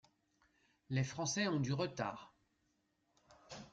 [0.89, 2.33] Les Français ont du retard.